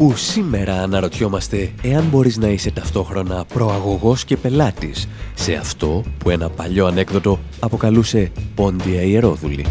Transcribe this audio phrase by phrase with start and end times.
[0.00, 6.48] Όπου σήμερα αναρωτιόμαστε εάν μπορείς να είσαι ταυτόχρονα προαγωγός και πελάτης σε αυτό που ένα
[6.48, 9.66] παλιό ανέκδοτο αποκαλούσε πόντια ιερόδουλη.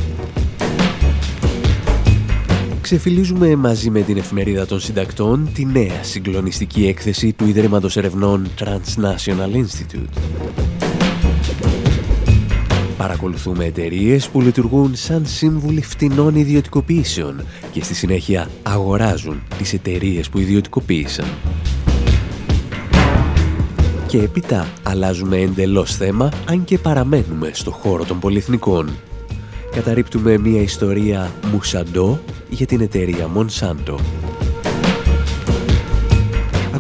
[2.82, 9.54] Ξεφυλίζουμε μαζί με την εφημερίδα των συντακτών τη νέα συγκλονιστική έκθεση του Ιδρύματος Ερευνών Transnational
[9.54, 10.77] Institute.
[12.98, 20.40] Παρακολουθούμε εταιρείες που λειτουργούν σαν σύμβουλοι φτηνών ιδιωτικοποιήσεων και στη συνέχεια αγοράζουν τις εταιρείες που
[20.40, 21.26] ιδιωτικοποίησαν.
[24.08, 28.90] Και έπειτα αλλάζουμε εντελώς θέμα αν και παραμένουμε στο χώρο των πολυεθνικών.
[29.72, 33.96] Καταρρύπτουμε μια ιστορία μουσαντό για την εταιρεία Monsanto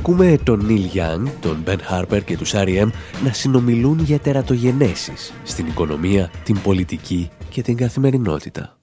[0.08, 2.90] ακούμε τον Νίλ Young, τον Ben Harper και τους R.E.M.
[3.24, 8.77] να συνομιλούν για τερατογενέσεις στην οικονομία, την πολιτική και την καθημερινότητα.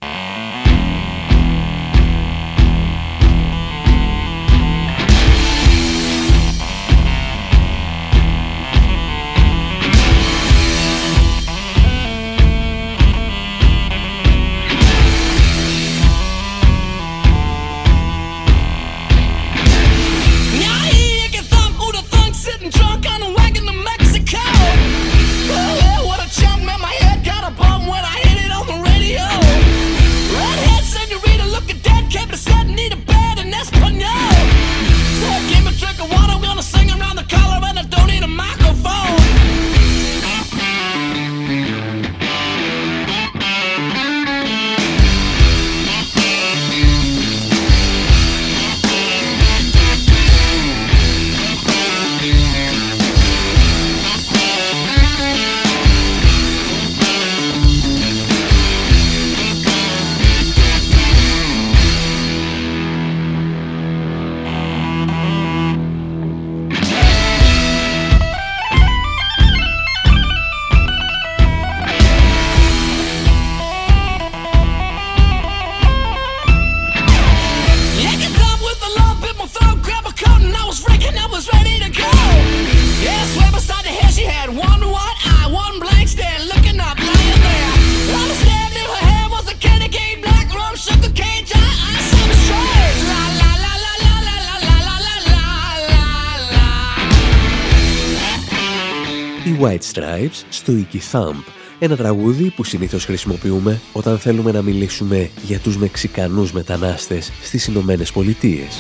[100.49, 101.43] Στο Icky Thump,
[101.79, 108.13] ένα τραγούδι που συνήθως χρησιμοποιούμε όταν θέλουμε να μιλήσουμε για τους Μεξικανούς μετανάστες στις Ηνωμένες
[108.13, 108.77] Πολιτείες.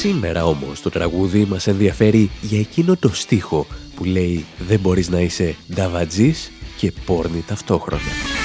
[0.00, 5.20] Σήμερα όμως το τραγούδι μας ενδιαφέρει για εκείνο το στίχο που λέει «Δεν μπορείς να
[5.20, 8.35] είσαι νταβατζής και πόρνη ταυτόχρονα».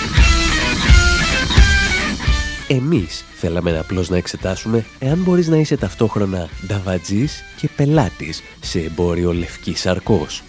[2.74, 9.34] Εμείς θέλαμε απλώς να εξετάσουμε εάν μπορείς να είσαι ταυτόχρονα νταβατζής και πελάτης σε εμπόριο
[9.34, 10.44] λευκής σαρκός.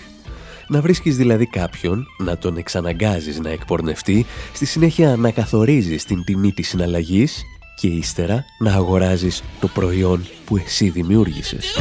[0.68, 6.52] Να βρίσκεις δηλαδή κάποιον, να τον εξαναγκάζεις να εκπορνευτεί, στη συνέχεια να καθορίζεις την τιμή
[6.52, 7.42] της συναλλαγής
[7.76, 11.74] και ύστερα να αγοράζεις το προϊόν που εσύ δημιούργησες.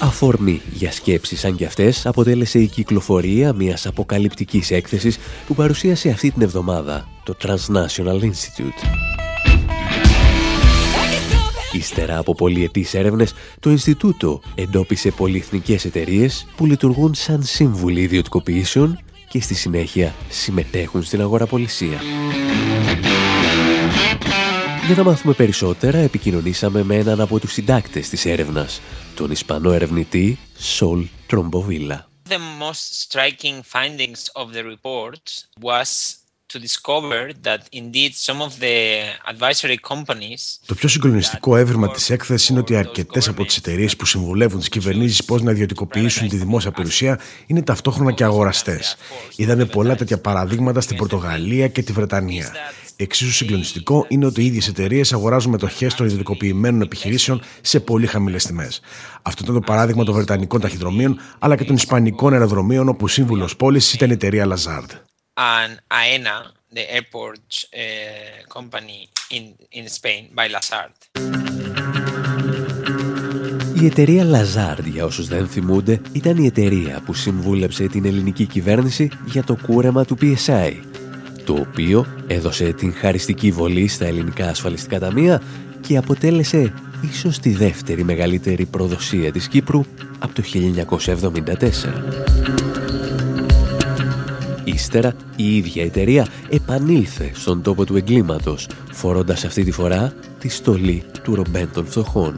[0.00, 6.30] Αφορμή για σκέψεις σαν και αυτές αποτέλεσε η κυκλοφορία μιας αποκαλυπτικής έκθεσης που παρουσίασε αυτή
[6.30, 9.06] την εβδομάδα το Transnational Institute.
[11.72, 18.98] Ύστερα από πολυετής έρευνες, το Ινστιτούτο εντόπισε πολυεθνικές εταιρείες που λειτουργούν σαν σύμβουλοι ιδιωτικοποιήσεων
[19.28, 22.00] και στη συνέχεια συμμετέχουν στην αγοραπολισία.
[24.86, 28.80] Για να μάθουμε περισσότερα, επικοινωνήσαμε με έναν από τους συντάκτες της έρευνας,
[29.14, 32.08] τον Ισπανό ερευνητή Σολ Τρομποβίλα.
[32.28, 35.22] The most striking findings of the report
[35.60, 36.16] was
[40.64, 44.68] Το πιο συγκλονιστικό έβριμα της έκθεσης είναι ότι αρκετές από τις εταιρείες που συμβουλεύουν τις
[44.68, 48.96] κυβερνήσεις πώς να ιδιωτικοποιήσουν τη δημόσια περιουσία είναι ταυτόχρονα και αγοραστές.
[49.36, 52.52] Είδαμε πολλά τέτοια παραδείγματα στην Πορτογαλία και τη Βρετανία.
[52.98, 58.44] Εξίσου συγκλονιστικό είναι ότι οι ίδιες εταιρείες αγοράζουν μετοχές των ιδιωτικοποιημένων επιχειρήσεων σε πολύ χαμηλές
[58.44, 58.80] τιμές.
[59.22, 63.96] Αυτό ήταν το παράδειγμα των Βρετανικών ταχυδρομείων αλλά και των Ισπανικών αεροδρομίων, όπου σύμβουλος πώληση
[63.96, 64.90] ήταν η εταιρεία Lazard.
[65.34, 65.72] And
[66.02, 66.38] AENA,
[66.74, 69.00] the airport uh, company
[69.36, 69.44] in,
[69.78, 70.94] in Spain by Lazard.
[73.82, 79.10] Η εταιρεία Lazard, για όσους δεν θυμούνται, ήταν η εταιρεία που συμβούλεψε την ελληνική κυβέρνηση
[79.24, 80.72] για το κούρεμα του PSI,
[81.46, 85.42] το οποίο έδωσε την χαριστική βολή στα ελληνικά ασφαλιστικά ταμεία
[85.80, 86.72] και αποτέλεσε
[87.10, 89.84] ίσως τη δεύτερη μεγαλύτερη προδοσία της Κύπρου
[90.18, 92.32] από το 1974.
[94.64, 101.02] Ύστερα, η ίδια εταιρεία επανήλθε στον τόπο του εγκλήματος, φορώντας αυτή τη φορά τη στολή
[101.22, 102.34] του ρομπέν των φτωχών.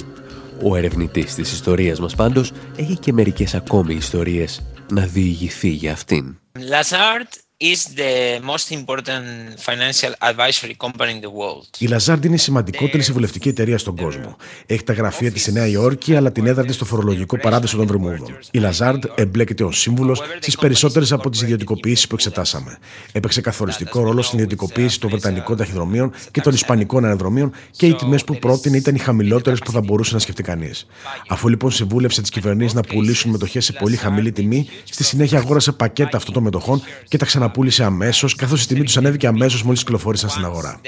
[0.63, 4.63] Ο ερευνητής της ιστορίας μας πάντως έχει και μερικές ακόμη ιστορίες
[4.93, 6.39] να διηγηθεί για αυτήν.
[6.59, 11.67] Lazard is the most important financial advisory company in the world.
[11.79, 14.37] Η Lazard είναι η σημαντικότερη συμβουλευτική εταιρεία στον κόσμο.
[14.67, 17.87] Έχει τα γραφεία της στη Νέα Υόρκη, αλλά την έδρα της στο φορολογικό παράδεισο των
[17.87, 18.39] Βερμούδων.
[18.51, 22.79] Η Lazard εμπλέκεται ως σύμβουλος στις περισσότερες από τις ιδιωτικοποιήσεις που εξετάσαμε.
[23.13, 28.25] Έπαιξε καθοριστικό ρόλο στην ιδιωτικοποίηση των Βρετανικών ταχυδρομείων και των Ισπανικών αεροδρομίων και οι τιμές
[28.25, 30.87] που πρότεινε ήταν οι χαμηλότερες που θα μπορούσε να σκεφτεί κανείς.
[31.29, 35.73] Αφού λοιπόν συμβούλευσε τις κυβερνήσεις να πουλήσουν μετοχές σε πολύ χαμηλή τιμή, στη συνέχεια αγόρασε
[35.73, 39.63] πακέτα αυτών των μετοχών και τα ξαναπούλησε πούλησε αμέσως, καθώς η τιμή τους ανέβηκε αμέσως
[39.63, 40.81] μόλις κυκλοφόρησαν στην αγορά.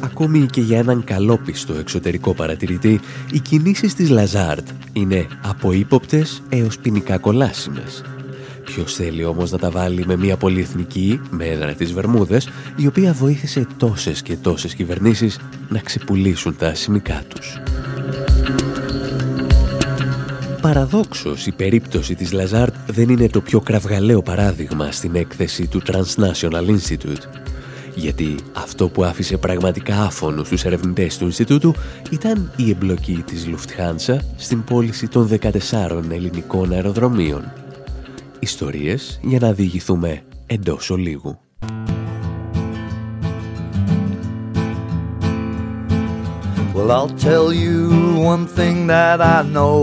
[0.00, 3.00] Ακόμη και για έναν καλόπιστο εξωτερικό παρατηρητή,
[3.32, 8.02] οι κινήσεις της Lazard είναι από ύποπτες έως ποινικά κολάσιμες.
[8.74, 13.12] Ποιος θέλει όμως να τα βάλει με μια πολυεθνική, με έδρα τις Βερμούδες, η οποία
[13.12, 17.60] βοήθησε τόσες και τόσες κυβερνήσεις να ξεπουλήσουν τα ασημικά τους.
[20.60, 26.66] Παραδόξως, η περίπτωση της Lazard δεν είναι το πιο κραυγαλέο παράδειγμα στην έκθεση του Transnational
[26.66, 27.24] Institute.
[27.94, 31.74] Γιατί αυτό που άφησε πραγματικά άφωνους τους ερευνητές του Ινστιτούτου
[32.10, 35.50] ήταν η εμπλοκή της Lufthansa στην πώληση των 14
[36.10, 37.52] ελληνικών αεροδρομίων
[38.44, 41.38] ιστορίες για να διηγηθούμε εντός ολίγου.
[46.74, 47.78] Well, I'll tell you
[48.32, 49.78] one thing that I know.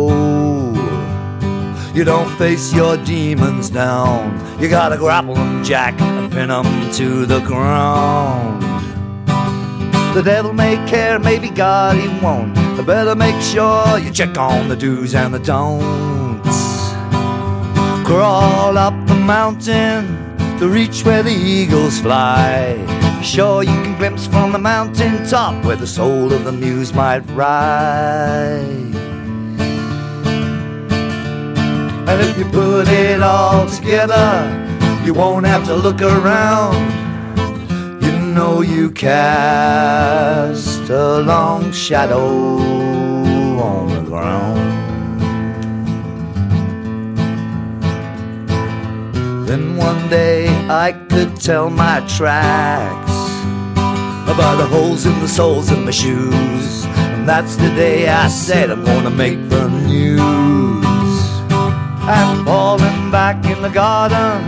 [1.97, 4.21] You don't face your demons down.
[4.61, 6.67] You gotta grapple them, Jack, and pin them
[6.99, 8.59] to the ground.
[10.17, 12.53] The devil may care, maybe God he won't.
[12.75, 16.20] But better make sure you check on the do's and the don'ts.
[18.11, 20.05] Crawl up the mountain
[20.59, 22.75] to reach where the eagles fly.
[23.23, 27.23] Sure, you can glimpse from the mountain top where the soul of the muse might
[27.29, 28.67] rise.
[32.09, 34.27] And if you put it all together,
[35.05, 36.83] you won't have to look around.
[38.03, 42.57] You know you cast a long shadow
[43.57, 44.50] on the ground.
[49.51, 53.11] Then one day I could tell my tracks
[54.33, 56.85] about the holes in the soles of my shoes.
[57.11, 60.21] And that's the day I said I'm gonna make the news.
[62.07, 64.39] I'm falling back in the garden,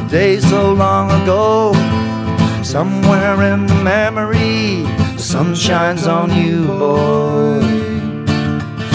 [0.00, 1.72] a day so long ago.
[2.62, 4.84] Somewhere in the memory,
[5.16, 7.58] the sun shines on you, boy.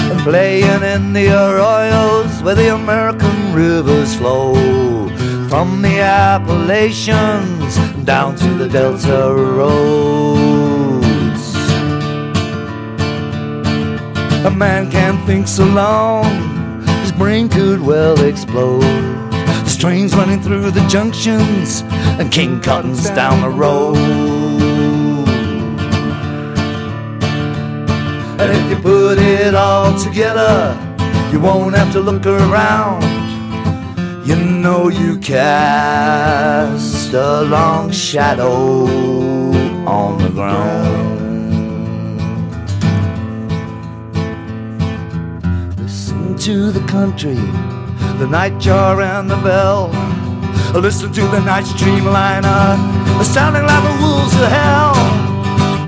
[0.10, 4.89] And playing in the arroyos where the American rivers flow.
[5.50, 7.76] From the Appalachians
[8.06, 11.02] down to the Delta roads.
[14.46, 18.84] A man can't think so long, his brain could well explode.
[19.32, 21.82] The trains running through the junctions
[22.20, 23.98] and King Cotton's down the road.
[28.40, 30.78] And if you put it all together,
[31.32, 33.19] you won't have to look around.
[34.30, 38.86] You know you cast a long shadow
[39.88, 41.20] on the ground.
[45.80, 47.42] Listen to the country,
[48.20, 49.88] the nightjar and the bell.
[50.80, 52.78] Listen to the night streamliner,
[53.24, 54.94] sounding like the wolves of hell.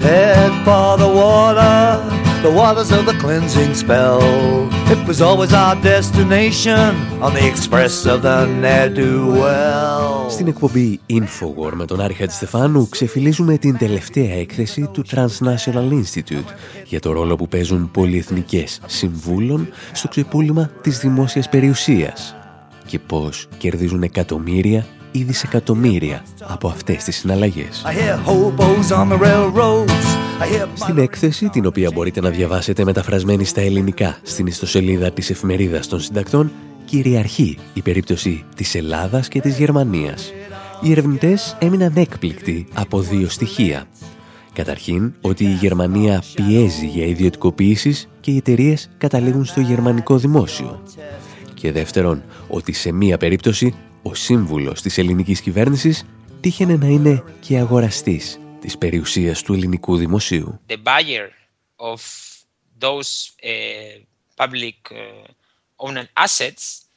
[0.01, 2.01] Head for the water,
[2.41, 4.80] the waters of the cleansing spell.
[4.91, 6.91] It was always our destination
[7.25, 10.29] on the express of the ne'er-do-well.
[10.29, 16.53] Στην εκπομπή Infowar με τον Άρη Χατζηστεφάνου ξεφυλίζουμε την τελευταία έκθεση του Transnational Institute
[16.85, 22.35] για το ρόλο που παίζουν πολυεθνικές συμβούλων στο ξεπούλημα της δημόσιας περιουσίας
[22.85, 27.83] και πώς κερδίζουν εκατομμύρια ή δισεκατομμύρια από αυτές τις συναλλαγές.
[30.73, 35.99] Στην έκθεση, την οποία μπορείτε να διαβάσετε μεταφρασμένη στα ελληνικά στην ιστοσελίδα της εφημερίδας των
[35.99, 36.51] συντακτών,
[36.85, 40.31] κυριαρχεί η περίπτωση της Ελλάδας και της Γερμανίας.
[40.81, 43.83] Οι ερευνητές έμειναν έκπληκτοι από δύο στοιχεία.
[44.53, 50.81] Καταρχήν, ότι η Γερμανία πιέζει για ιδιωτικοποιήσεις και οι εταιρείες καταλήγουν στο γερμανικό δημόσιο.
[51.53, 56.05] Και δεύτερον, ότι σε μία περίπτωση ο σύμβουλος της ελληνικής κυβέρνησης
[56.41, 60.59] τύχαινε να είναι και αγοραστής της περιουσίας του ελληνικού δημοσίου.
[60.67, 61.29] The buyer
[61.75, 61.99] of
[62.79, 64.01] those uh,
[64.35, 66.90] public uh, owned assets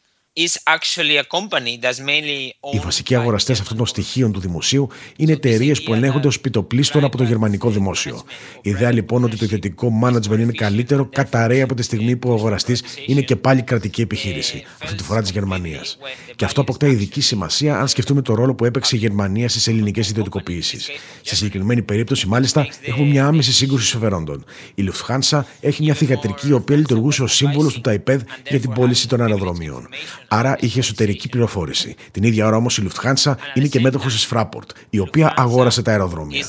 [2.72, 7.16] οι βασικοί αγοραστές αυτών των στοιχείων του δημοσίου είναι εταιρείες που ελέγχονται ως πιτοπλίστων από
[7.16, 8.22] το γερμανικό δημόσιο.
[8.62, 12.34] Η ιδέα λοιπόν ότι το ιδιωτικό management είναι καλύτερο καταραίει από τη στιγμή που ο
[12.34, 15.98] αγοραστής είναι και πάλι κρατική επιχείρηση, αυτή τη φορά της Γερμανίας.
[16.36, 20.08] Και αυτό αποκτά ειδική σημασία αν σκεφτούμε το ρόλο που έπαιξε η Γερμανία στις ελληνικές
[20.08, 20.90] ιδιωτικοποιήσεις.
[21.22, 24.44] Στη συγκεκριμένη περίπτωση, μάλιστα, έχουμε μια άμεση σύγκρουση συμφερόντων.
[24.74, 29.08] Η Lufthansa έχει μια θηγατρική η οποία λειτουργούσε ως σύμβολος του Ταϊπέδ για την πώληση
[29.08, 29.88] των αεροδρομίων.
[30.28, 31.96] Άρα είχε εσωτερική πληροφόρηση.
[32.10, 35.90] Την ίδια ώρα όμως η Lufthansa είναι και μέτοχος της Fraport, η οποία αγόρασε τα
[35.90, 36.46] αεροδρόμια.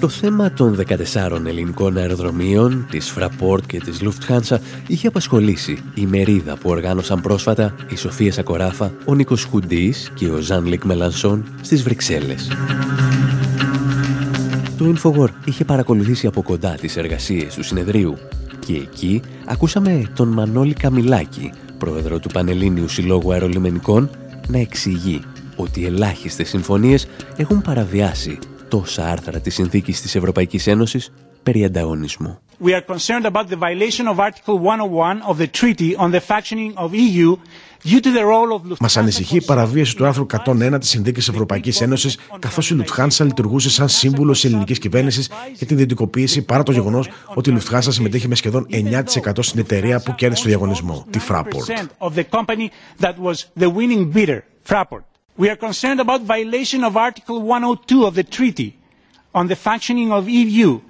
[0.00, 6.56] Το θέμα των 14 ελληνικών αεροδρομίων, της Fraport και της Lufthansa είχε απασχολήσει η μερίδα
[6.56, 11.82] που οργάνωσαν πρόσφατα η Σοφία Σακοράφα, ο Νίκος Χουντής και ο Ζαν Λικ Μελανσόν στις
[11.82, 12.48] Βρυξέλλες.
[14.78, 18.18] Το Infowar είχε παρακολουθήσει από κοντά τις εργασίες του συνεδρίου
[18.66, 24.10] και εκεί ακούσαμε τον Μανώλη Καμιλάκη, πρόεδρο του Πανελλήνιου Συλλόγου Αερολιμενικών,
[24.48, 25.20] να εξηγεί
[25.56, 32.38] ότι ελάχιστες συμφωνίες έχουν παραβιάσει τόσα άρθρα της Συνθήκης της Ευρωπαϊκής Ένωσης περί ανταγωνισμού.
[32.60, 36.74] We are concerned about the violation of Article 101 of the Treaty on the Functioning
[36.76, 37.36] of EU
[38.80, 43.70] Μας ανησυχεί η παραβίαση του άρθρου 101 της Συνθήκης Ευρωπαϊκής Ένωσης, καθώς η Λουφτχάνσα λειτουργούσε
[43.70, 48.28] σαν σύμβουλο της ελληνικής κυβέρνησης για την ιδιωτικοποίηση παρά το γεγονός ότι η Λουφτχάνσα συμμετείχε
[48.28, 49.02] με σχεδόν 9%
[49.38, 51.66] στην εταιρεία που κέρδισε το διαγωνισμό, τη Fraport.
[55.40, 58.70] We are concerned about violation of Article 102 of the Treaty
[59.38, 60.80] on the functioning of EU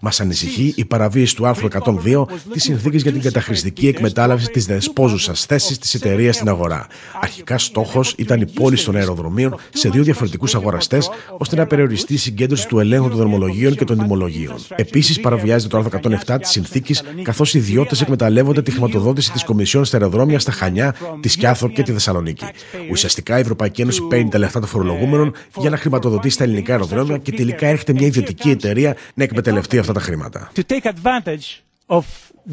[0.00, 1.68] Μας ανησυχεί η παραβίαση του άρθρου
[2.04, 6.86] 102 της συνθήκης για την καταχρηστική εκμετάλλευση της δεσπόζουσας θέσης της εταιρείας στην αγορά.
[7.20, 12.16] Αρχικά στόχος ήταν η πώληση των αεροδρομίων σε δύο διαφορετικούς αγοραστές, ώστε να περιοριστεί η
[12.16, 14.54] συγκέντρωση του ελέγχου των δρομολογίων και των τιμολογίων.
[14.76, 19.84] Επίσης, παραβιάζεται το άρθρο 107 της συνθήκης, καθώς οι ιδιώτες εκμεταλλεύονται τη χρηματοδότηση της Κομισιόν
[19.84, 22.44] στα αεροδρόμια στα Χανιά, τη Σκιάθο και τη Θεσσαλονίκη.
[22.90, 27.16] Ουσιαστικά η Ευρωπαϊκή Ένωση παίρνει τα λεφτά των φορολογούμενων για να χρηματοδοτήσει τα ελληνικά αεροδρόμια
[27.16, 30.50] και τελικά τελικά έρχεται μια ιδιωτική εταιρεία να εκμεταλλευτεί αυτά τα χρήματα.
[30.56, 32.04] To take advantage of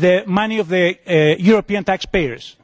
[0.01, 2.57] the money of the uh, European taxpayers.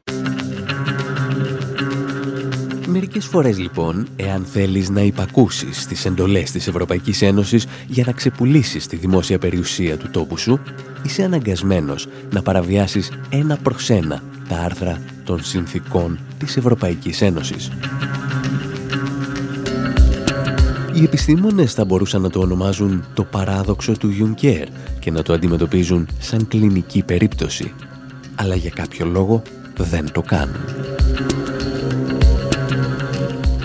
[2.87, 8.87] Μερικές φορές λοιπόν, εάν θέλεις να υπακούσεις τις εντολές της Ευρωπαϊκής Ένωσης για να ξεπουλήσεις
[8.87, 10.59] τη δημόσια περιουσία του τόπου σου,
[11.05, 17.69] είσαι αναγκασμένος να παραβιάσεις ένα προς ένα τα άρθρα των συνθήκων της Ευρωπαϊκής Ένωσης.
[20.93, 24.65] Οι επιστήμονες θα μπορούσαν να το ονομάζουν το παράδοξο του Juncker
[24.99, 27.73] και να το αντιμετωπίζουν σαν κλινική περίπτωση.
[28.35, 29.41] Αλλά για κάποιο λόγο
[29.77, 30.55] δεν το κάνουν.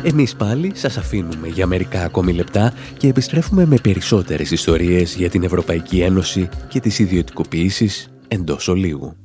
[0.02, 5.42] Εμείς πάλι σας αφήνουμε για μερικά ακόμη λεπτά και επιστρέφουμε με περισσότερες ιστορίες για την
[5.42, 9.16] Ευρωπαϊκή Ένωση και τις ιδιωτικοποιήσεις εντός ολίγου.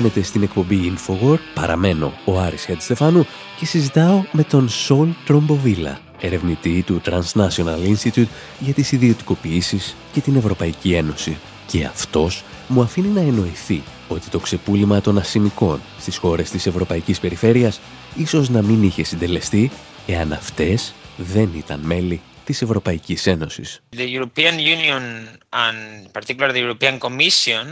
[0.00, 3.26] Παραμένετε στην εκπομπή Infowar, παραμένω ο Άρης Χατζηστεφάνου
[3.58, 8.28] και συζητάω με τον Σολ Τρομποβίλα, ερευνητή του Transnational Institute
[8.58, 11.36] για τις ιδιωτικοποιήσεις και την Ευρωπαϊκή Ένωση.
[11.66, 17.20] Και αυτός μου αφήνει να εννοηθεί ότι το ξεπούλημα των ασημικών στις χώρες της Ευρωπαϊκής
[17.20, 17.80] Περιφέρειας
[18.14, 19.70] ίσως να μην είχε συντελεστεί
[20.06, 23.80] εάν αυτές δεν ήταν μέλη της Ευρωπαϊκής Ένωσης.
[23.96, 25.02] The European Union
[25.50, 27.66] and particularly the European Commission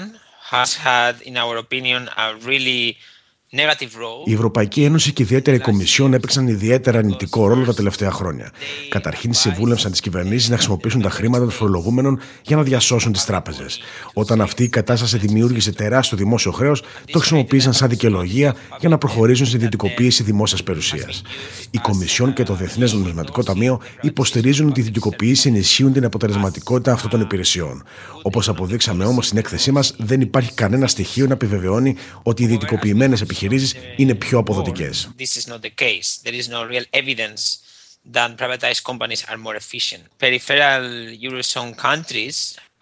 [0.51, 2.99] has had, in our opinion, a really
[4.25, 8.51] Η Ευρωπαϊκή Ένωση και ιδιαίτερα η Κομισιόν έπαιξαν ιδιαίτερα αρνητικό ρόλο τα τελευταία χρόνια.
[8.89, 13.81] Καταρχήν, συμβούλευσαν τις κυβερνήσεις να χρησιμοποιήσουν τα χρήματα των φορολογούμενων για να διασώσουν τις τράπεζες.
[14.13, 19.47] Όταν αυτή η κατάσταση δημιούργησε τεράστιο δημόσιο χρέος, το χρησιμοποίησαν σαν δικαιολογία για να προχωρήσουν
[19.47, 21.23] στην ιδιωτικοποίηση δημόσιας περιουσίας.
[21.71, 27.11] Η Κομισιόν και το Διεθνές Νομισματικό Ταμείο υποστηρίζουν ότι οι ιδιωτικοποίηση ενισχύουν την αποτελεσματικότητα αυτών
[27.11, 27.83] των υπηρεσιών.
[28.23, 33.13] Όπως αποδείξαμε όμως στην έκθεσή μας, δεν υπάρχει κανένα στοιχείο να επιβεβαιώνει ότι οι ιδιωτικοποιημένε
[33.15, 35.11] επιχειρήσεις επιχειρήσεις είναι πιο αποδοτικές.
[38.13, 40.03] That privatized companies are more efficient.
[40.25, 40.85] Peripheral
[41.27, 42.37] Eurozone countries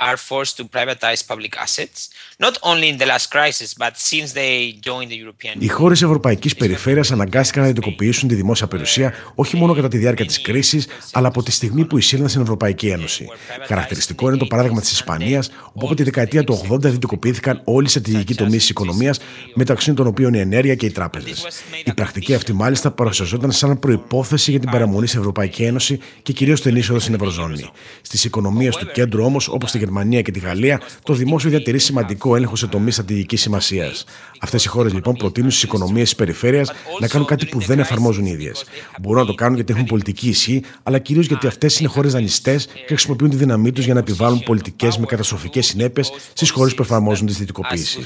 [0.09, 4.79] are forced to privatize public assets, not only in the last crisis, but since they
[4.81, 9.75] joined the European Οι χώρες Ευρωπαϊκής Περιφέρειας αναγκάστηκαν να ιδιωτικοποιήσουν τη δημόσια περιουσία όχι μόνο
[9.75, 13.29] κατά τη διάρκεια της κρίσης, αλλά από τη στιγμή που εισήλθαν στην Ευρωπαϊκή Ένωση.
[13.66, 17.88] Χαρακτηριστικό είναι το παράδειγμα της Ισπανίας, όπου από τη δεκαετία του 80 ιδιωτικοποιήθηκαν όλοι οι
[17.88, 19.18] στρατηγικοί τομείς της οικονομίας,
[19.55, 21.46] μεταξύ των οποίων η ενέργεια και οι τράπεζες.
[21.85, 26.61] Η πρακτική αυτή μάλιστα παρουσιαζόταν σαν προπόθεση για την παραμονή στην Ευρωπαϊκή Ένωση και κυρίως
[26.61, 27.70] την είσοδο στην Ευρωζώνη.
[28.03, 32.26] Στις οικονομίες του κέντρου όμως, όπως στη Γερμανία και τη Γαλλία, το δημόσιο διατηρεί σημαντικό
[32.35, 34.05] έλεγχο σε τομείς στρατηγική σημασίας.
[34.41, 38.25] Αυτές οι χώρες λοιπόν προτείνουν στις οικονομίες της περιφέρειας να κάνουν κάτι που δεν εφαρμόζουν
[38.25, 38.65] οι ίδιες.
[39.01, 42.67] Μπορούν να το κάνουν γιατί έχουν πολιτική ισχύ, αλλά κυρίως γιατί αυτές είναι χώρες δανειστές
[42.67, 46.83] και χρησιμοποιούν τη δύναμή τους για να επιβάλλουν πολιτικές με καταστροφικές συνέπειες στις χώρες που
[46.83, 48.03] εφαρμόζουν τις δυτικοποίησει.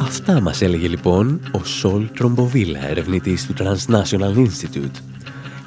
[0.00, 5.15] Αυτά μας έλεγε λοιπόν ο Σολ Τρομποβίλα, ερευνητής του Transnational Institute.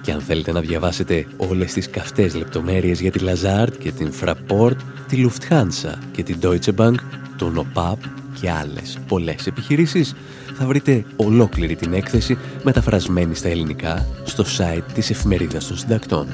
[0.09, 4.75] Και αν θέλετε να διαβάσετε όλες τις καυτές λεπτομέρειες για τη Lazard και την Fraport,
[5.07, 6.95] τη Lufthansa και την Deutsche Bank,
[7.37, 7.97] τον OPAP
[8.41, 10.15] και άλλες πολλές επιχειρήσεις,
[10.57, 16.27] θα βρείτε ολόκληρη την έκθεση μεταφρασμένη στα ελληνικά στο site της Εφημερίδας των Συντακτών.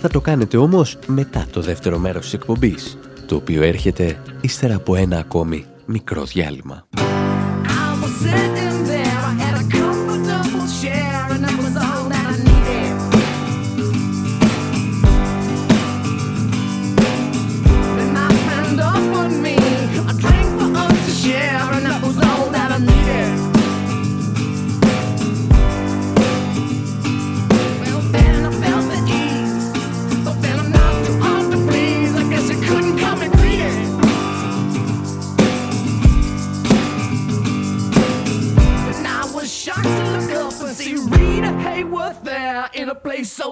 [0.00, 4.94] Θα το κάνετε όμως μετά το δεύτερο μέρος της εκπομπής, το οποίο έρχεται ύστερα από
[4.94, 6.86] ένα ακόμη μικρό διάλειμμα.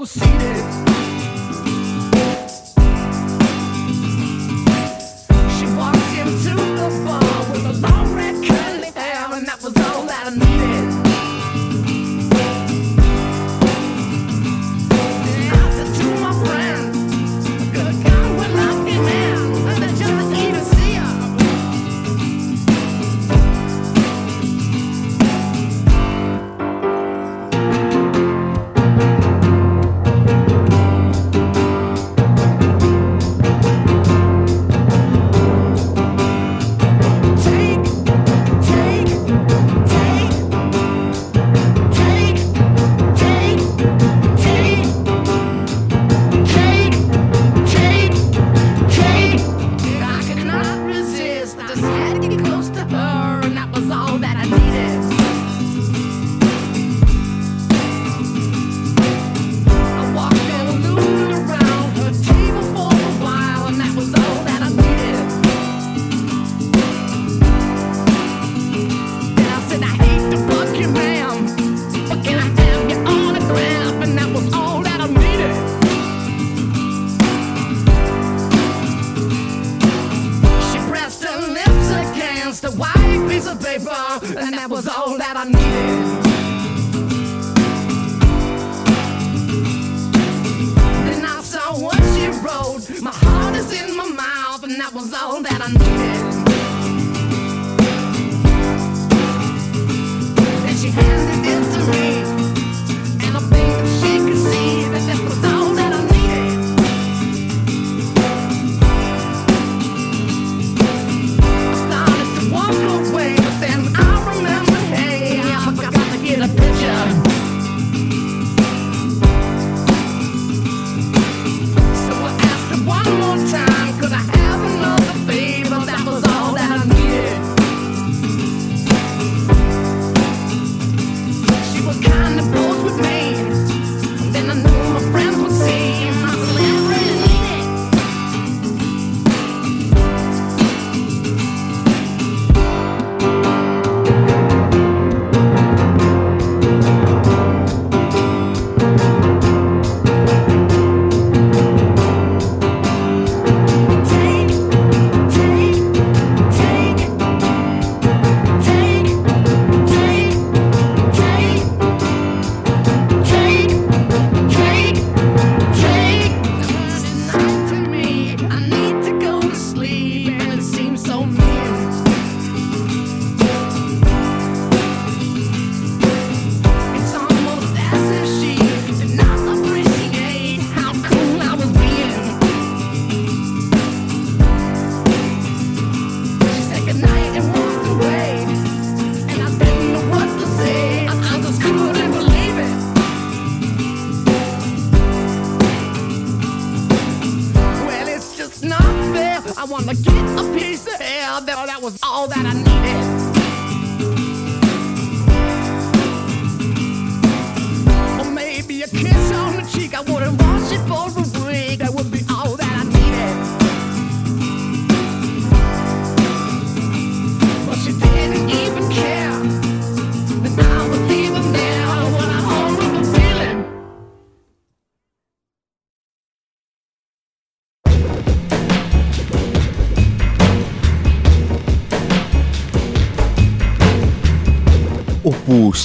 [0.07, 0.88] seated.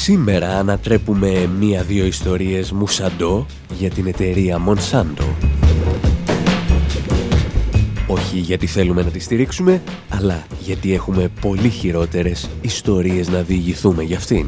[0.04, 3.46] Σήμερα ανατρέπουμε μία-δύο ιστορίες μουσαντό
[3.78, 5.26] για την εταιρεία Monsanto.
[8.08, 14.18] Όχι γιατί θέλουμε να τη στηρίξουμε, αλλά γιατί έχουμε πολύ χειρότερες ιστορίες να διηγηθούμε για
[14.18, 14.46] αυτήν.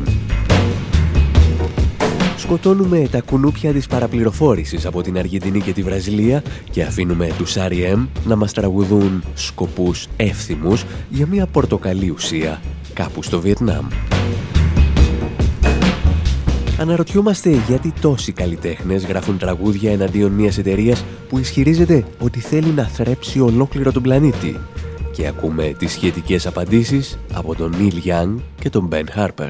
[2.38, 8.08] Σκοτώνουμε τα κουνούπια της παραπληροφόρησης από την Αργεντινή και τη Βραζιλία και αφήνουμε τους R.E.M.
[8.26, 12.62] να μας τραγουδούν σκοπούς εύθυμους για μια πορτοκαλί ουσία
[12.94, 13.88] κάπου στο Βιετνάμ.
[16.80, 23.40] Αναρωτιόμαστε γιατί τόσοι καλλιτέχνες γράφουν τραγούδια εναντίον μιας εταιρείας που ισχυρίζεται ότι θέλει να θρέψει
[23.40, 24.60] ολόκληρο τον πλανήτη.
[25.12, 29.50] Και ακούμε τις σχετικές απαντήσεις από τον Neil Young και τον Ben Harper.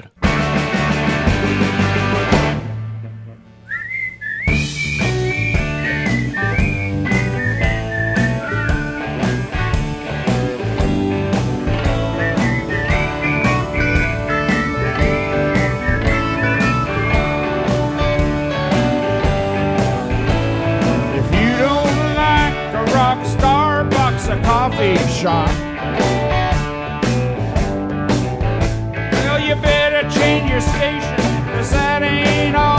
[24.95, 25.49] Coffee shop,
[29.11, 31.15] well, you better change your station,
[31.53, 32.74] cause that ain't all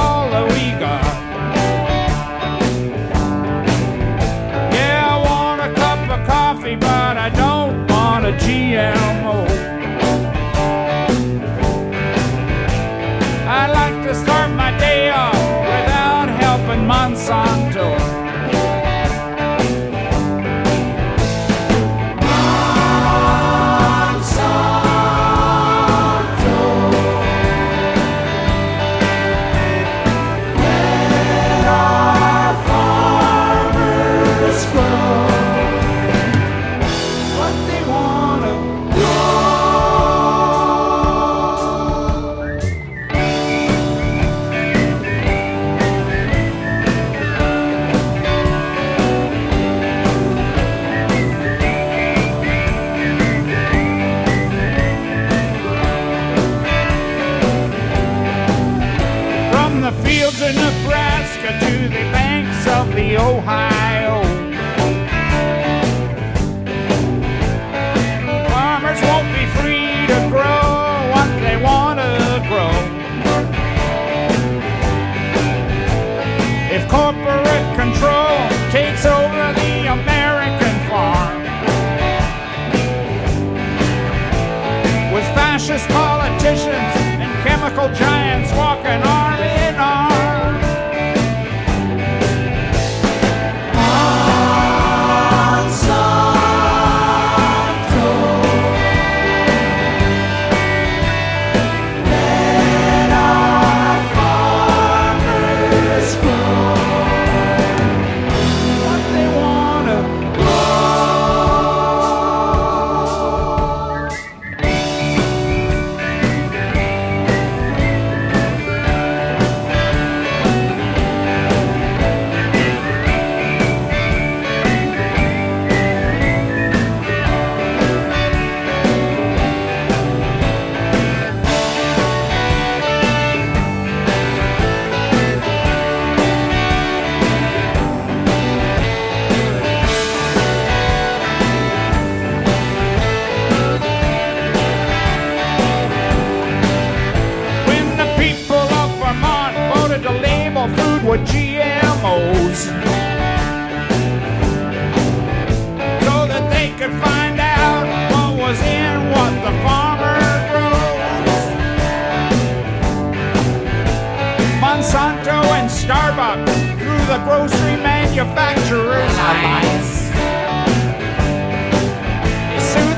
[85.67, 89.56] vicious politicians and chemical giants walk an army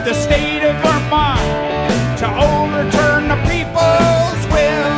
[0.09, 1.39] the state of Vermont
[2.21, 4.89] to overturn the people's will.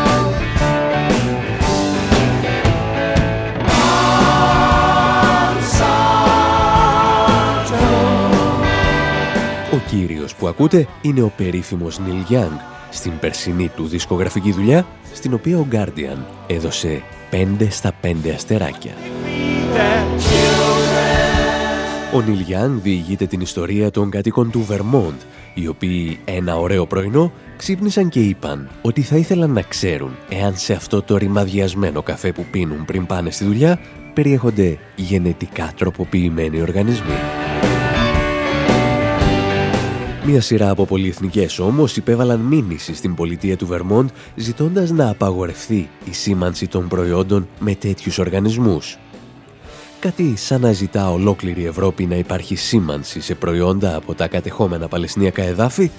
[9.90, 12.58] κύριος που ακούτε είναι ο περίφημος Νίλ Young
[12.90, 18.92] στην περσινή του δισκογραφική δουλειά, στην οποία ο Guardian έδωσε 5 στα 5 αστεράκια.
[22.14, 25.14] Ο Νίλ Young διηγείται την ιστορία των κατοίκων του Βερμόντ,
[25.54, 30.72] οι οποίοι ένα ωραίο πρωινό ξύπνησαν και είπαν ότι θα ήθελαν να ξέρουν εάν σε
[30.72, 33.80] αυτό το ρημαδιασμένο καφέ που πίνουν πριν πάνε στη δουλειά
[34.14, 37.18] περιέχονται γενετικά τροποποιημένοι οργανισμοί.
[40.26, 46.12] Μία σειρά από πολυεθνικές όμως υπέβαλαν μήνυση στην πολιτεία του Βερμόντ ζητώντας να απαγορευτεί η
[46.12, 48.98] σήμανση των προϊόντων με τέτοιους οργανισμούς.
[50.00, 55.42] Κάτι σαν να ζητά ολόκληρη Ευρώπη να υπάρχει σήμανση σε προϊόντα από τα κατεχόμενα Παλαιστινιακά
[55.42, 55.90] εδάφη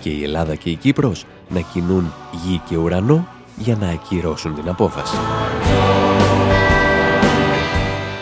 [0.00, 2.12] και η Ελλάδα και η Κύπρος να κινούν
[2.44, 5.16] γη και ουρανό για να ακυρώσουν την απόφαση.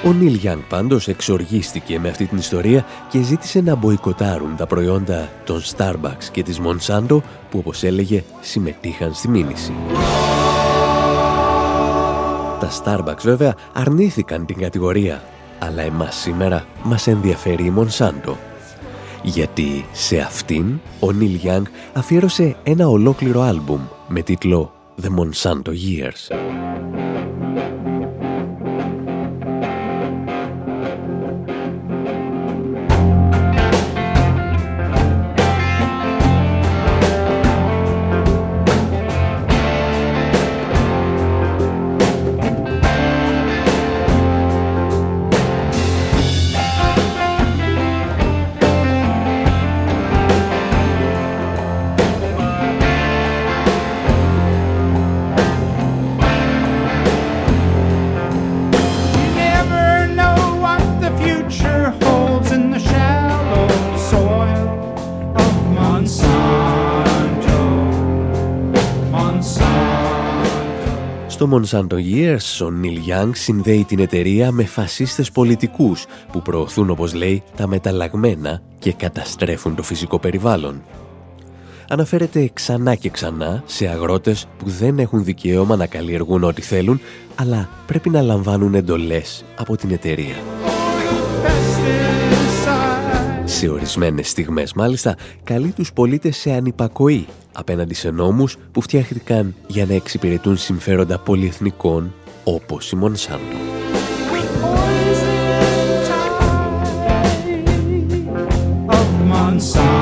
[0.05, 5.29] Ο Νίλ Γιάνγκ πάντως εξοργίστηκε με αυτή την ιστορία και ζήτησε να μποϊκοτάρουν τα προϊόντα
[5.45, 7.21] των Starbucks και της Monsanto
[7.51, 9.73] που όπως έλεγε συμμετείχαν στη μήνυση.
[12.65, 15.23] Τα Starbucks βέβαια αρνήθηκαν την κατηγορία,
[15.59, 18.35] αλλά εμάς σήμερα μας ενδιαφέρει η Monsanto.
[19.23, 24.73] Γιατί σε αυτήν ο Νίλ Γιάνγκ αφιέρωσε ένα ολόκληρο άλμπουμ με τίτλο
[25.03, 26.37] The Monsanto Years.
[71.65, 77.15] Στο Monsanto Years, ο Νίλ Young συνδέει την εταιρεία με φασίστες πολιτικούς που προωθούν, όπως
[77.15, 80.83] λέει, τα μεταλλαγμένα και καταστρέφουν το φυσικό περιβάλλον.
[81.89, 87.01] Αναφέρεται ξανά και ξανά σε αγρότες που δεν έχουν δικαίωμα να καλλιεργούν ό,τι θέλουν,
[87.35, 90.37] αλλά πρέπει να λαμβάνουν εντολές από την εταιρεία.
[93.55, 93.65] Pesticide.
[93.65, 99.87] Σε ορισμένες στιγμές μάλιστα καλεί τους πολίτες σε ανυπακοή απέναντι σε νόμους που φτιάχτηκαν για
[99.87, 102.15] να εξυπηρετούν συμφέροντα πολυεθνικών
[102.45, 103.57] όπως η Μονσάντο.
[108.87, 109.95] of Monsanto.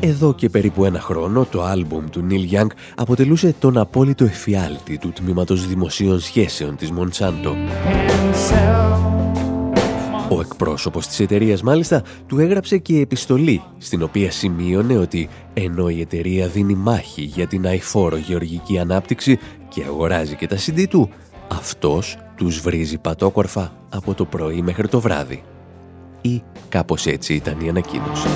[0.00, 5.12] Εδώ και περίπου ένα χρόνο το άλμπουμ του Νίλ Young αποτελούσε τον απόλυτο εφιάλτη του
[5.12, 7.56] τμήματος δημοσίων σχέσεων της Μονσάντο.
[10.26, 15.28] And sell Ο εκπρόσωπος της εταιρείας μάλιστα του έγραψε και επιστολή στην οποία σημείωνε ότι
[15.54, 20.86] ενώ η εταιρεία δίνει μάχη για την αηφόρο γεωργική ανάπτυξη και αγοράζει και τα CD
[20.88, 21.10] του,
[21.48, 25.42] αυτός τους βρίζει πατόκορφα από το πρωί μέχρι το βράδυ.
[26.20, 28.28] Ή κάπως έτσι ήταν η ανακοίνωση.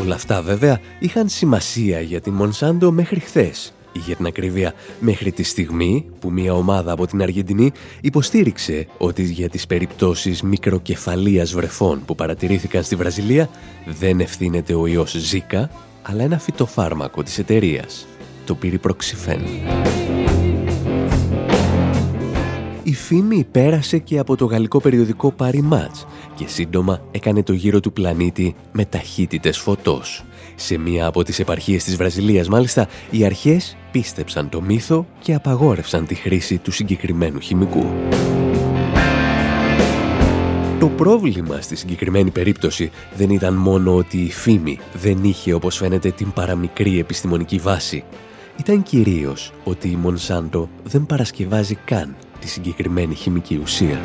[0.00, 5.32] Όλα αυτά βέβαια είχαν σημασία για τη Μονσάντο μέχρι χθες ή για την ακρίβεια μέχρι
[5.32, 12.04] τη στιγμή που μια ομάδα από την Αργεντινή υποστήριξε ότι για τις περιπτώσεις μικροκεφαλίας βρεφών
[12.04, 13.48] που παρατηρήθηκαν στη Βραζιλία
[13.86, 15.70] δεν ευθύνεται ο ιός Ζίκα
[16.02, 18.06] αλλά ένα φυτοφάρμακο της εταιρείας,
[18.44, 19.42] το πυριπροξιφέν.
[22.82, 26.04] Η φήμη πέρασε και από το γαλλικό περιοδικό Paris Match
[26.34, 30.24] και σύντομα έκανε το γύρο του πλανήτη με ταχύτητες φωτός.
[30.54, 36.06] Σε μία από τις επαρχίες της Βραζιλίας μάλιστα, οι αρχές πίστεψαν το μύθο και απαγόρευσαν
[36.06, 37.86] τη χρήση του συγκεκριμένου χημικού.
[40.78, 46.10] Το πρόβλημα στη συγκεκριμένη περίπτωση δεν ήταν μόνο ότι η φήμη δεν είχε όπως φαίνεται
[46.10, 48.04] την παραμικρή επιστημονική βάση.
[48.58, 54.00] Ήταν κυρίως ότι η Μονσάντο δεν παρασκευάζει καν τη συγκεκριμένη χημική ουσία.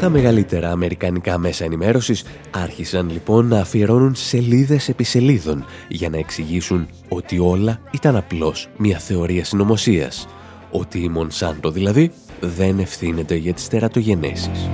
[0.00, 6.88] Τα μεγαλύτερα αμερικανικά μέσα ενημέρωσης άρχισαν λοιπόν να αφιερώνουν σελίδες επί σελίδων για να εξηγήσουν
[7.08, 10.28] ότι όλα ήταν απλώς μια θεωρία συνωμοσίας.
[10.70, 14.68] Ότι η Μονσάντο δηλαδή δεν ευθύνεται για τις τερατογενέσεις.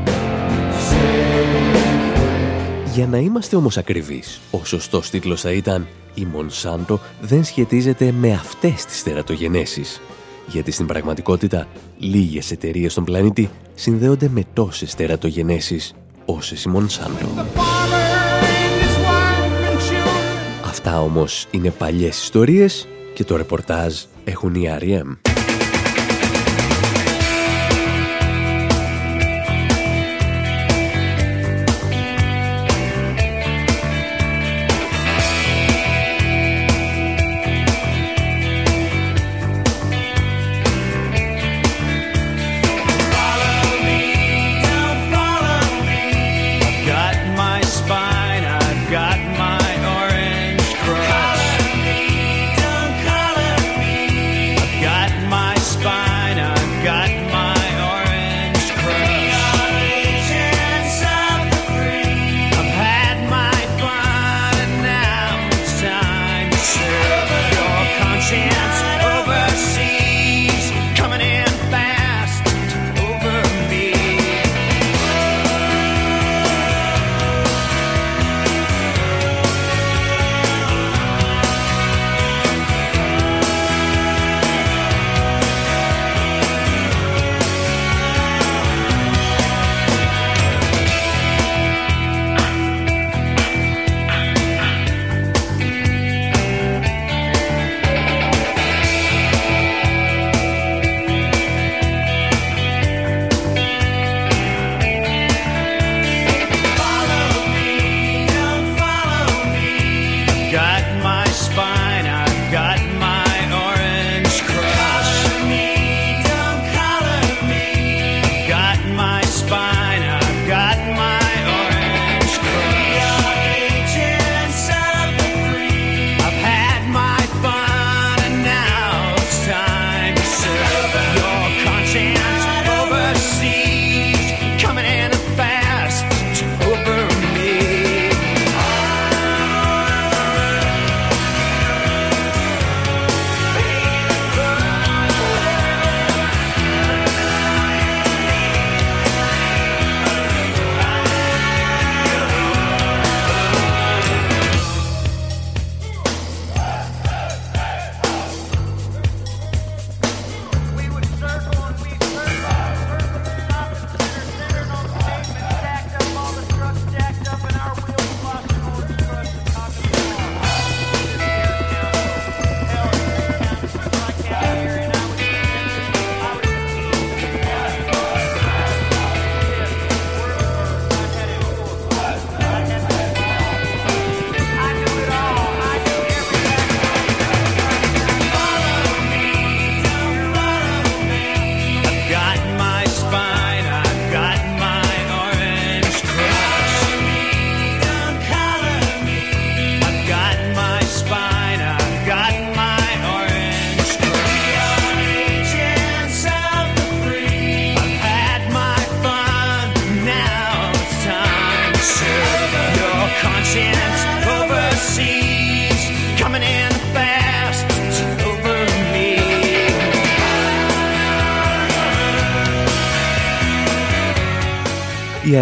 [2.94, 8.32] Για να είμαστε όμως ακριβείς, ο σωστός τίτλος θα ήταν «Η Μονσάντο δεν σχετίζεται με
[8.32, 10.00] αυτές τις τερατογενέσεις».
[10.46, 11.66] Γιατί στην πραγματικότητα,
[11.98, 17.26] λίγες εταιρείες στον πλανήτη συνδέονται με τόσες τερατογενέσεις όσες η Μονσάντο.
[17.54, 24.54] Farmer and his wife and children Αυτά όμως είναι παλιές ιστορίες και το ρεπορτάζ έχουν
[24.54, 25.35] οι R.E.M.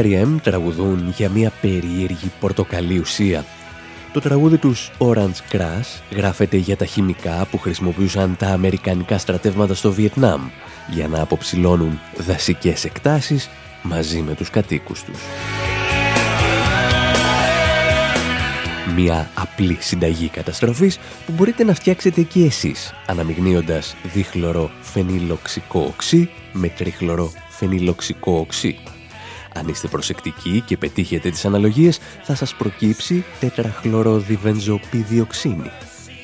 [0.05, 0.37] R.E.M.
[0.43, 3.45] τραγουδούν για μια περίεργη πορτοκαλί ουσία.
[4.13, 9.93] Το τραγούδι τους Orange Crush γράφεται για τα χημικά που χρησιμοποιούσαν τα αμερικανικά στρατεύματα στο
[9.93, 10.49] Βιετνάμ
[10.91, 13.51] για να αποψηλώνουν δασικές εκτάσεις
[13.83, 15.19] μαζί με τους κατοίκους τους.
[18.97, 26.69] Μια απλή συνταγή καταστροφής που μπορείτε να φτιάξετε και εσείς αναμειγνύοντας δίχλωρο φενιλοξικό οξύ με
[26.69, 28.79] τριχλωρο φενιλοξικό οξύ.
[29.55, 35.71] Αν είστε προσεκτικοί και πετύχετε τις αναλογίες, θα σας προκύψει τετραχλωροδιβενζοπιδιοξίνη.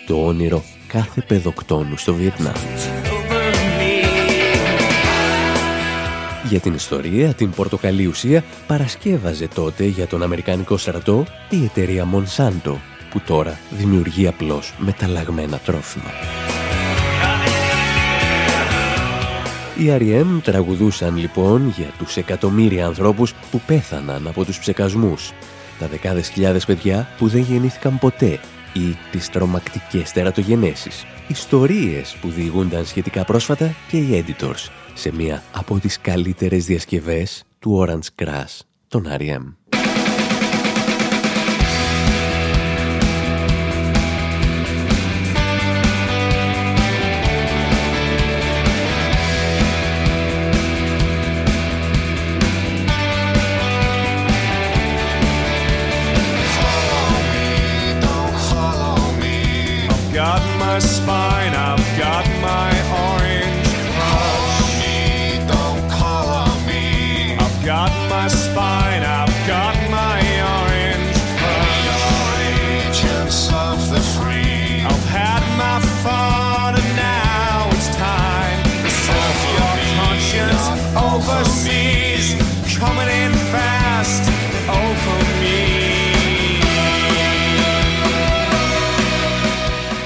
[0.06, 2.54] Το όνειρο κάθε παιδοκτόνου στο Βιετνάμ.
[6.48, 12.74] Για την ιστορία, την πορτοκαλί ουσία παρασκεύαζε τότε για τον Αμερικανικό στρατό η εταιρεία Monsanto,
[13.10, 16.10] που τώρα δημιουργεί απλώς μεταλλαγμένα τρόφιμα.
[19.80, 20.40] Οι R.E.M.
[20.42, 25.32] τραγουδούσαν λοιπόν για τους εκατομμύρια ανθρώπους που πέθαναν από τους ψεκασμούς,
[25.78, 28.40] τα δεκάδες χιλιάδες παιδιά που δεν γεννήθηκαν ποτέ
[28.72, 31.04] ή τις τρομακτικές τερατογενέσεις.
[31.28, 37.86] Ιστορίες που διηγούνταν σχετικά πρόσφατα και οι editors σε μία από τις καλύτερες διασκευές του
[37.86, 38.58] Orange Crush,
[38.88, 39.54] των R.E.M.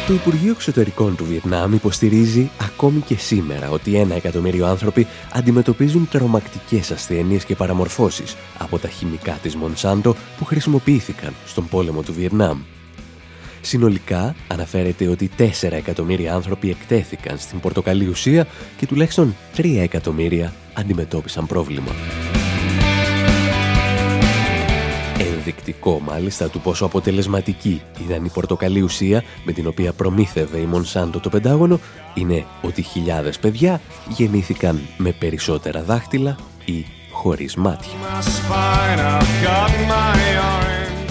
[0.07, 6.90] Το Υπουργείο Εξωτερικών του Βιετνάμ υποστηρίζει ακόμη και σήμερα ότι ένα εκατομμύριο άνθρωποι αντιμετωπίζουν τρομακτικές
[6.90, 12.61] ασθένειες και παραμορφώσεις από τα χημικά της Μονσάντο που χρησιμοποιήθηκαν στον πόλεμο του Βιετνάμ.
[13.61, 18.46] Συνολικά αναφέρεται ότι 4 εκατομμύρια άνθρωποι εκτέθηκαν στην πορτοκαλί ουσία
[18.76, 21.92] και τουλάχιστον 3 εκατομμύρια αντιμετώπισαν πρόβλημα.
[25.47, 31.20] Ενδεικτικό μάλιστα του πόσο αποτελεσματική ήταν η πορτοκαλί ουσία με την οποία προμήθευε η Μονσάντο
[31.20, 31.80] το Πεντάγωνο
[32.14, 37.90] είναι ότι χιλιάδες παιδιά γεννήθηκαν με περισσότερα δάχτυλα ή χωρίς μάτια.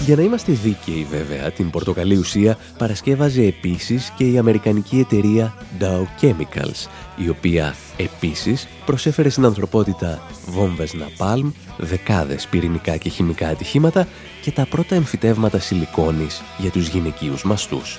[0.04, 6.04] Για να είμαστε δίκαιοι βέβαια, την πορτοκαλί ουσία παρασκεύαζε επίσης και η αμερικανική εταιρεία Dow
[6.20, 14.08] Chemicals, η οποία επίσης προσέφερε στην ανθρωπότητα βόμβες Napalm, δεκάδες πυρηνικά και χημικά ατυχήματα
[14.42, 17.98] και τα πρώτα εμφυτεύματα σιλικόνης για τους γυναικείους μαστούς.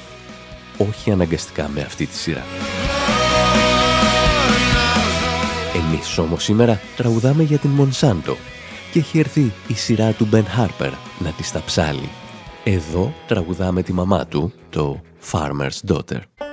[0.77, 2.43] Όχι αναγκαστικά με αυτή τη σειρά.
[5.75, 8.37] Εμείς όμως σήμερα τραγουδάμε για την Μονσάντο
[8.95, 12.09] και έχει έρθει η σειρά του Μπεν Χάρπερ να της σταψάλει.
[12.63, 16.44] Εδώ τραγουδάμε τη μαμά του, το Farmer's Daughter.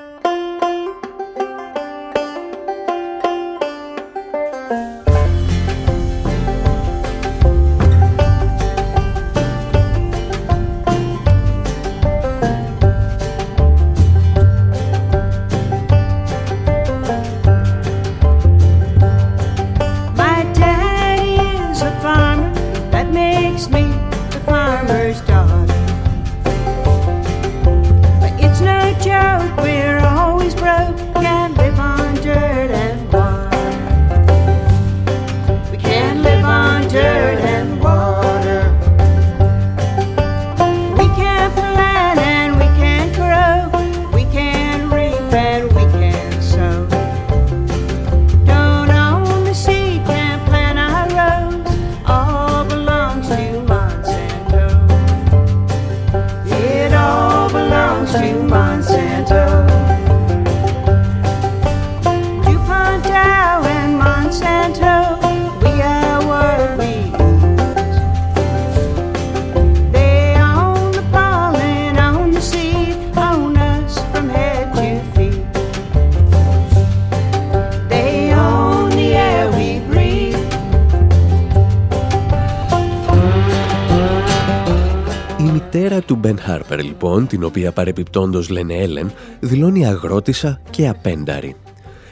[87.32, 91.56] Την οποία παρεπιπτόντος λένε Έλεν, δηλώνει αγρότησα και απένταρη.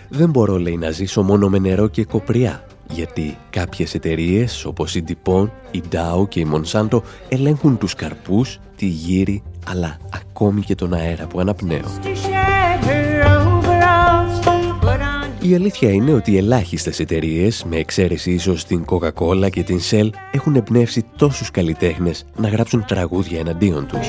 [0.09, 5.05] Δεν μπορώ λέει να ζήσω μόνο με νερό και κοπριά, γιατί κάποιες εταιρείες όπως η
[5.09, 10.95] Dupont, η Dow και η Monsanto ελέγχουν τους καρπούς, τη γύρι, αλλά ακόμη και τον
[10.95, 11.81] αέρα που αναπνέω.
[12.03, 14.45] To shed her overalls,
[14.83, 19.81] put on Η αλήθεια είναι ότι ελάχιστες εταιρείες, με εξαίρεση ίσως την Coca-Cola και την
[19.91, 24.09] Shell, έχουν εμπνεύσει τόσους καλλιτέχνες να γράψουν τραγούδια εναντίον τους.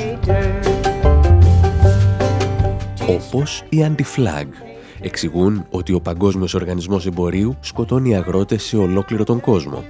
[3.12, 3.22] Dirt.
[3.24, 4.48] όπως η Anti-Flag.
[5.02, 9.84] Εξηγούν ότι ο Παγκόσμιος Οργανισμός Εμπορίου σκοτώνει αγρότες σε ολόκληρο τον κόσμο.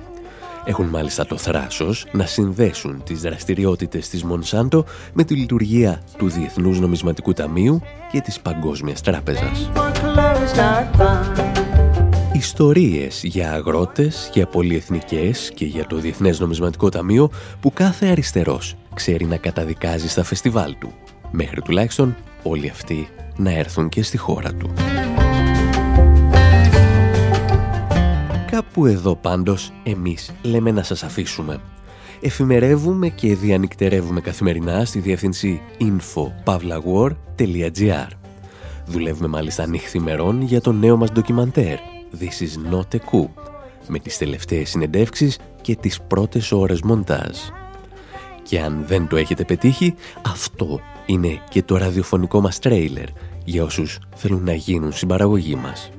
[0.66, 6.80] Έχουν μάλιστα το θράσος να συνδέσουν τις δραστηριότητες της Μονσάντο με τη λειτουργία του Διεθνούς
[6.80, 9.70] Νομισματικού Ταμείου και της Παγκόσμιας Τράπεζας.
[9.76, 11.42] Foreclosed our farm.
[12.34, 19.26] Ιστορίες για αγρότες, για πολυεθνικές και για το Διεθνές Νομισματικό Ταμείο που κάθε αριστερός ξέρει
[19.26, 20.94] να καταδικάζει στα φεστιβάλ του.
[21.32, 24.74] Μέχρι τουλάχιστον όλοι αυτοί να έρθουν και στη χώρα του.
[28.52, 31.62] Κάπου εδώ πάντως εμείς λέμε να σας αφήσουμε.
[32.22, 38.08] Εφημερεύουμε και διανυκτερεύουμε καθημερινά στη διεύθυνση info.pavlawar.gr
[38.86, 41.78] Δουλεύουμε μάλιστα νυχθημερών για το νέο μας ντοκιμαντέρ
[42.20, 43.30] This is not a coup
[43.88, 47.38] με τις τελευταίες συνεντεύξεις και τις πρώτες ώρες μοντάζ.
[48.44, 50.80] Και αν δεν το έχετε πετύχει, αυτό
[51.12, 53.06] είναι και το ραδιοφωνικό μας τρέιλερ
[53.44, 55.92] για όσους θέλουν να γίνουν συμπαραγωγή μας.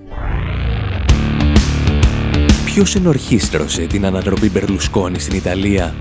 [2.65, 5.95] Ποιος ενορχίστρωσε την ανατροπή Μπερλουσκόνη στην Ιταλία;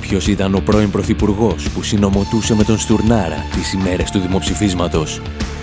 [0.00, 5.20] Ποιος ήταν ο πρώην Πρωθυπουργός που συνομωτούσε με τον Στουρνάρα τις ημέρες του δημοψηφίσματος;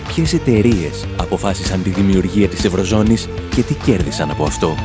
[0.08, 4.76] Ποιες εταιρείες αποφάσισαν τη δημιουργία της Ευρωζώνης και τι κέρδισαν από αυτό;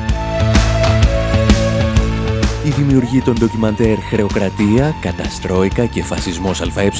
[2.64, 6.90] Η δημιουργή των ντοκιμαντέρ «Χρεοκρατία», «Καταστρόικα» και φασισμός ΑΕ»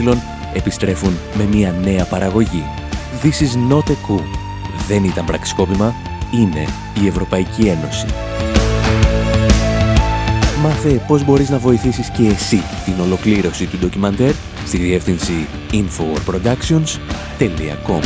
[0.55, 2.65] επιστρέφουν με μια νέα παραγωγή.
[3.23, 4.23] This is not a coup.
[4.89, 5.95] Δεν ήταν πραξικόπημα,
[6.35, 6.65] είναι
[7.03, 8.07] η Ευρωπαϊκή Ένωση.
[10.63, 14.33] Μάθε πώς μπορείς να βοηθήσεις και εσύ την ολοκλήρωση του ντοκιμαντέρ
[14.67, 18.01] στη διεύθυνση infoproductions.com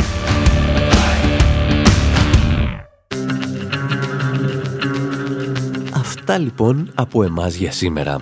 [5.93, 8.17] Αυτά λοιπόν από εμάς για σήμερα.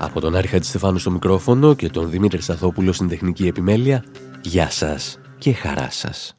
[0.00, 4.04] Από τον Άρχα Στεφάνου στο μικρόφωνο και τον Δημήτρη Σαθόπουλο στην τεχνική επιμέλεια,
[4.42, 6.36] γεια σας και χαρά σας.